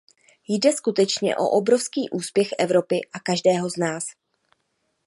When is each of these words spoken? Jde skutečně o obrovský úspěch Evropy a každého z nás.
Jde 0.49 0.71
skutečně 0.71 1.35
o 1.35 1.49
obrovský 1.49 2.09
úspěch 2.09 2.47
Evropy 2.59 2.99
a 3.13 3.19
každého 3.19 3.69
z 3.69 3.77
nás. 3.77 4.03